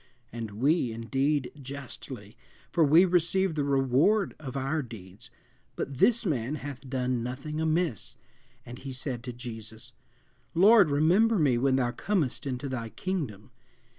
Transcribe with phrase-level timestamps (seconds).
[0.33, 2.35] and we, indeed, justly,
[2.71, 5.29] for we receive the reward of our deeds;
[5.75, 8.17] but this man hath done nothing amiss.
[8.65, 9.91] And he said to Jesus,
[10.55, 13.51] Lord, remember me when thou comest into thy kingdom.